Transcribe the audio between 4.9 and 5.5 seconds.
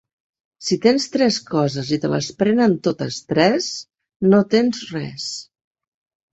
res.